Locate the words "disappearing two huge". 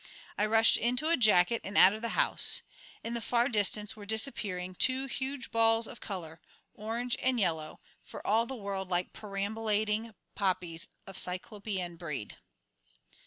4.07-5.51